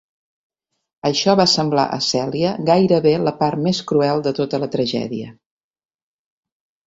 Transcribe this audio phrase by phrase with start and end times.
[1.09, 5.29] Això va semblar a Cèlia gairebé la part més cruel de tota la tragèdia.